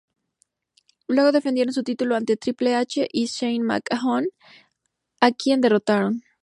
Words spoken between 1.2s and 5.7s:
defendieron su título ante Triple H y Shane McMahon a quienes